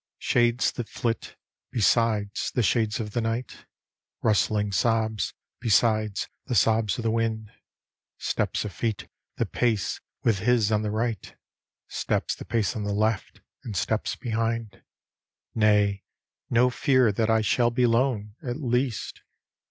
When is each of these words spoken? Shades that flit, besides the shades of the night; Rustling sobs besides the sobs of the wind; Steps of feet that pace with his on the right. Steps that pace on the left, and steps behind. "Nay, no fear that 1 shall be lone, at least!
Shades 0.17 0.71
that 0.71 0.89
flit, 0.89 1.35
besides 1.69 2.49
the 2.55 2.63
shades 2.63 2.99
of 2.99 3.11
the 3.11 3.21
night; 3.21 3.67
Rustling 4.23 4.71
sobs 4.71 5.35
besides 5.59 6.27
the 6.47 6.55
sobs 6.55 6.97
of 6.97 7.03
the 7.03 7.11
wind; 7.11 7.51
Steps 8.17 8.65
of 8.65 8.73
feet 8.73 9.07
that 9.37 9.51
pace 9.51 10.01
with 10.23 10.39
his 10.39 10.71
on 10.71 10.81
the 10.81 10.89
right. 10.89 11.35
Steps 11.87 12.33
that 12.33 12.45
pace 12.45 12.75
on 12.75 12.83
the 12.83 12.93
left, 12.93 13.41
and 13.63 13.77
steps 13.77 14.15
behind. 14.15 14.81
"Nay, 15.53 16.01
no 16.49 16.71
fear 16.71 17.11
that 17.11 17.29
1 17.29 17.43
shall 17.43 17.69
be 17.69 17.85
lone, 17.85 18.33
at 18.41 18.57
least! 18.57 19.21